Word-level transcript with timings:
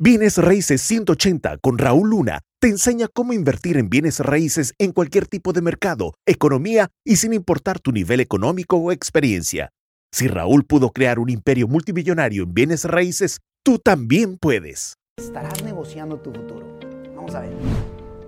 Bienes 0.00 0.38
Raíces 0.38 0.80
180 0.82 1.58
con 1.58 1.76
Raúl 1.76 2.10
Luna 2.10 2.42
te 2.60 2.68
enseña 2.68 3.08
cómo 3.12 3.32
invertir 3.32 3.76
en 3.76 3.90
bienes 3.90 4.20
raíces 4.20 4.72
en 4.78 4.92
cualquier 4.92 5.26
tipo 5.26 5.52
de 5.52 5.60
mercado, 5.60 6.14
economía 6.24 6.86
y 7.04 7.16
sin 7.16 7.32
importar 7.32 7.80
tu 7.80 7.90
nivel 7.90 8.20
económico 8.20 8.76
o 8.76 8.92
experiencia. 8.92 9.70
Si 10.12 10.28
Raúl 10.28 10.64
pudo 10.64 10.90
crear 10.90 11.18
un 11.18 11.30
imperio 11.30 11.66
multimillonario 11.66 12.44
en 12.44 12.54
bienes 12.54 12.84
raíces, 12.84 13.40
tú 13.64 13.80
también 13.80 14.38
puedes. 14.38 14.94
Estarás 15.16 15.64
negociando 15.64 16.20
tu 16.20 16.32
futuro. 16.32 16.78
Vamos 17.16 17.34
a 17.34 17.40
ver. 17.40 17.52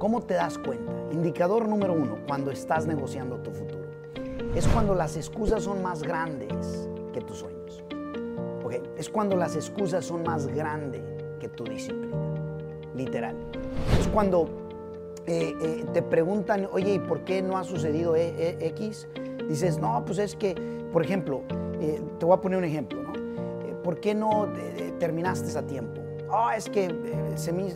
¿Cómo 0.00 0.23
te 0.23 0.34
das 0.34 0.59
cuenta? 0.59 0.93
Indicador 1.12 1.68
número 1.68 1.93
uno, 1.93 2.18
cuando 2.27 2.50
estás 2.50 2.84
negociando 2.89 3.37
tu 3.37 3.52
futuro. 3.52 3.89
Es 4.57 4.66
cuando 4.66 4.96
las 4.96 5.16
excusas 5.16 5.62
son 5.62 5.84
más 5.84 6.02
grandes 6.02 6.89
que 7.14 7.21
tus 7.21 7.39
sueños. 7.39 7.84
¿Ok? 8.64 8.75
Es 8.98 9.09
cuando 9.09 9.37
las 9.37 9.55
excusas 9.55 10.05
son 10.05 10.25
más 10.25 10.48
grandes 10.48 11.20
que 11.41 11.48
tu 11.48 11.64
disciplina. 11.64 12.16
Literal. 12.95 13.34
Es 13.98 14.07
cuando 14.08 14.48
eh, 15.26 15.54
eh, 15.62 15.85
te 15.93 16.03
preguntan, 16.03 16.68
oye, 16.72 16.94
¿y 16.94 16.98
por 16.98 17.25
qué 17.25 17.43
no 17.43 17.57
ha 17.57 17.64
sucedido 17.64 18.17
e, 18.17 18.29
e, 18.29 18.67
X? 18.68 19.08
Dices, 19.48 19.79
no, 19.79 20.04
pues 20.04 20.18
es 20.18 20.36
que, 20.36 20.54
por 20.93 21.04
ejemplo, 21.04 21.43
eh, 21.81 22.00
te 22.18 22.26
voy 22.26 22.36
a 22.36 22.40
poner 22.40 22.58
un 22.58 22.64
ejemplo, 22.64 23.03
¿no? 23.03 23.12
¿Por 23.82 23.98
qué 24.00 24.14
no 24.14 24.48
terminaste 24.98 25.57
a 25.58 25.62
tiempo? 25.62 26.03
Oh, 26.31 26.50
es 26.50 26.68
que 26.68 26.95
se 27.34 27.50
me, 27.50 27.72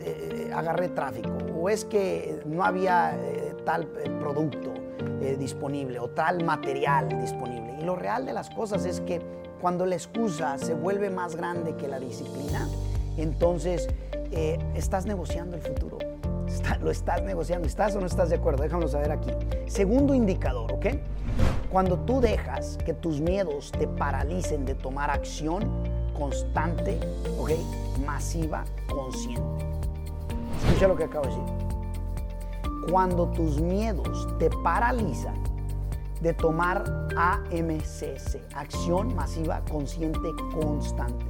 agarré 0.53 0.91
tráfico, 0.91 1.31
o 1.59 1.69
es 1.71 1.85
que 1.85 2.41
no 2.45 2.63
había 2.63 3.19
tal 3.65 3.87
producto 4.21 4.75
disponible 5.39 5.99
o 5.99 6.11
tal 6.11 6.45
material 6.45 7.09
disponible. 7.21 7.77
Y 7.81 7.85
lo 7.85 7.97
real 7.97 8.27
de 8.27 8.35
las 8.35 8.51
cosas 8.51 8.85
es 8.85 9.01
que 9.01 9.21
cuando 9.61 9.87
la 9.87 9.95
excusa 9.95 10.59
se 10.59 10.75
vuelve 10.75 11.09
más 11.09 11.37
grande 11.37 11.75
que 11.75 11.89
la 11.89 11.99
disciplina, 11.99 12.69
entonces 13.17 13.89
eh, 14.31 14.59
estás 14.75 15.07
negociando 15.07 15.57
el 15.57 15.63
futuro. 15.63 15.99
lo 16.81 16.91
estás 16.91 17.23
negociando. 17.23 17.67
¿Estás 17.67 17.95
o 17.95 18.01
no 18.01 18.07
estás 18.07 18.31
de 18.31 18.37
acuerdo? 18.37 18.63
Déjame 18.63 18.89
saber 18.89 19.13
aquí. 19.13 19.31
Segundo 19.67 20.15
indicador, 20.15 20.73
¿ok? 20.73 20.87
Cuando 21.71 21.99
tú 22.01 22.21
dejas 22.21 22.79
que 22.85 22.95
tus 22.95 23.21
miedos 23.21 23.73
te 23.73 23.87
paralicen 23.87 24.65
de 24.65 24.75
tomar 24.75 25.11
acción 25.11 25.65
constante, 26.17 26.99
¿ok? 27.39 27.51
Masiva, 28.05 28.65
consciente. 28.89 29.67
Escucha 30.65 30.89
lo 30.89 30.97
que 30.97 31.05
acabo 31.05 31.27
de 31.27 31.31
decir. 31.31 31.45
Cuando 32.91 33.29
tus 33.29 33.61
miedos 33.61 34.29
te 34.39 34.51
paralizan 34.63 35.43
de 36.21 36.35
tomar 36.35 36.85
AMCC, 37.17 38.41
acción 38.55 39.15
masiva, 39.15 39.63
consciente, 39.71 40.31
constante 40.53 41.25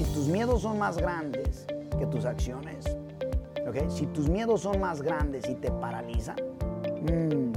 si 0.00 0.14
tus 0.14 0.28
miedos 0.28 0.62
son 0.62 0.78
más 0.78 0.96
grandes 0.96 1.66
que 1.98 2.06
tus 2.06 2.24
acciones, 2.24 2.86
si 3.88 4.06
tus 4.06 4.30
miedos 4.30 4.62
son 4.62 4.80
más 4.80 5.02
grandes 5.02 5.46
y 5.46 5.54
te 5.56 5.70
paralizan, 5.70 6.36
mm, 7.02 7.52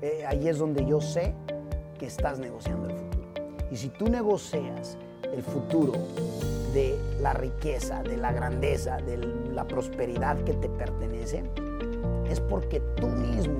eh, 0.00 0.24
ahí 0.26 0.48
es 0.48 0.56
donde 0.56 0.86
yo 0.86 0.98
sé 1.02 1.34
que 1.98 2.06
estás 2.06 2.38
negociando 2.38 2.88
el 2.88 2.96
futuro. 2.96 3.28
Y 3.70 3.76
si 3.76 3.88
tú 3.90 4.08
negocias 4.08 4.96
el 5.22 5.42
futuro 5.42 5.92
de 6.72 6.98
la 7.20 7.34
riqueza, 7.34 8.02
de 8.02 8.16
la 8.16 8.32
grandeza, 8.32 8.96
de 8.96 9.18
la 9.52 9.68
prosperidad 9.68 10.38
que 10.38 10.54
te 10.54 10.70
pertenece, 10.70 11.44
es 12.30 12.40
porque 12.40 12.80
tú 12.96 13.08
mismo, 13.08 13.58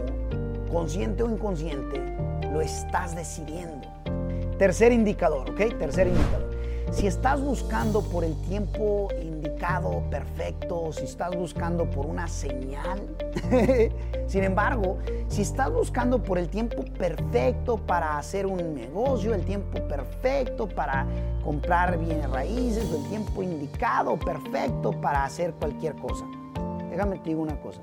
consciente 0.73 1.25
o 1.25 1.31
inconsciente, 1.31 2.01
lo 2.51 2.63
estás 2.63 3.15
decidiendo. 3.15 3.87
Tercer 4.57 4.93
indicador, 4.93 5.51
¿ok? 5.51 5.79
Tercer 5.79 6.07
indicador. 6.07 6.56
Si 6.92 7.06
estás 7.06 7.42
buscando 7.42 8.01
por 8.01 8.25
el 8.25 8.34
tiempo 8.42 9.09
indicado, 9.20 10.03
perfecto, 10.09 10.93
si 10.93 11.05
estás 11.05 11.37
buscando 11.37 11.91
por 11.91 12.06
una 12.06 12.28
señal, 12.28 13.01
sin 14.27 14.45
embargo, 14.45 14.98
si 15.28 15.43
estás 15.43 15.70
buscando 15.73 16.23
por 16.23 16.39
el 16.39 16.48
tiempo 16.48 16.84
perfecto 16.97 17.77
para 17.77 18.19
hacer 18.19 18.47
un 18.47 18.75
negocio, 18.75 19.34
el 19.34 19.44
tiempo 19.44 19.87
perfecto 19.88 20.69
para 20.69 21.06
comprar 21.44 21.99
bienes 21.99 22.31
raíces, 22.31 22.91
el 22.91 23.05
tiempo 23.09 23.43
indicado, 23.43 24.16
perfecto 24.19 24.93
para 24.93 25.25
hacer 25.25 25.53
cualquier 25.55 25.97
cosa, 25.97 26.25
déjame 26.88 27.19
te 27.19 27.31
digo 27.31 27.43
una 27.43 27.61
cosa. 27.61 27.82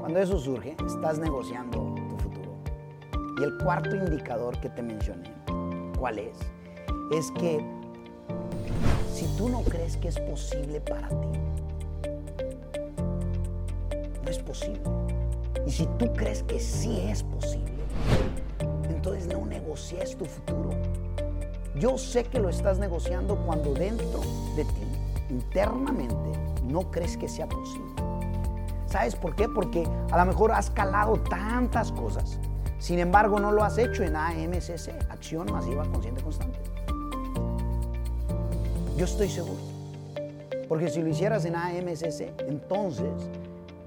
Cuando 0.00 0.20
eso 0.20 0.38
surge, 0.38 0.76
estás 0.86 1.18
negociando 1.18 1.94
tu 2.08 2.16
futuro. 2.16 2.52
Y 3.40 3.42
el 3.42 3.58
cuarto 3.58 3.96
indicador 3.96 4.58
que 4.60 4.68
te 4.68 4.82
mencioné, 4.82 5.32
¿cuál 5.98 6.18
es? 6.18 6.38
Es 7.10 7.30
que 7.32 7.77
tú 9.38 9.48
no 9.48 9.62
crees 9.62 9.96
que 9.96 10.08
es 10.08 10.18
posible 10.18 10.80
para 10.80 11.08
ti, 11.08 11.38
no 14.24 14.28
es 14.28 14.38
posible. 14.40 14.80
Y 15.64 15.70
si 15.70 15.86
tú 15.96 16.12
crees 16.12 16.42
que 16.42 16.58
sí 16.58 17.00
es 17.08 17.22
posible, 17.22 17.84
entonces 18.88 19.28
no 19.28 19.46
negocies 19.46 20.16
tu 20.16 20.24
futuro. 20.24 20.70
Yo 21.76 21.96
sé 21.96 22.24
que 22.24 22.40
lo 22.40 22.48
estás 22.48 22.80
negociando 22.80 23.36
cuando 23.46 23.74
dentro 23.74 24.20
de 24.56 24.64
ti, 24.64 25.30
internamente, 25.30 26.32
no 26.64 26.90
crees 26.90 27.16
que 27.16 27.28
sea 27.28 27.48
posible. 27.48 27.92
¿Sabes 28.86 29.14
por 29.14 29.36
qué? 29.36 29.48
Porque 29.48 29.88
a 30.10 30.18
lo 30.18 30.26
mejor 30.26 30.50
has 30.50 30.68
calado 30.68 31.16
tantas 31.16 31.92
cosas. 31.92 32.40
Sin 32.80 32.98
embargo, 32.98 33.38
no 33.38 33.52
lo 33.52 33.62
has 33.62 33.78
hecho 33.78 34.02
en 34.02 34.16
AMCC, 34.16 35.10
Acción 35.10 35.46
Masiva 35.52 35.84
Consciente 35.84 36.22
Constante. 36.22 36.77
Yo 38.98 39.04
estoy 39.04 39.28
seguro. 39.28 39.60
Porque 40.68 40.88
si 40.88 41.00
lo 41.00 41.08
hicieras 41.08 41.44
en 41.44 41.54
AMCC, 41.54 42.32
entonces, 42.48 43.30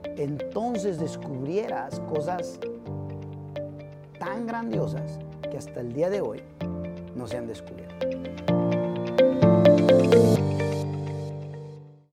entonces 0.05 0.99
descubrieras 0.99 1.99
cosas 1.99 2.57
tan 4.17 4.47
grandiosas 4.47 5.19
que 5.51 5.57
hasta 5.57 5.81
el 5.81 5.91
día 5.91 6.09
de 6.09 6.21
hoy 6.21 6.41
no 7.13 7.27
se 7.27 7.35
han 7.35 7.45
descubierto. 7.45 8.50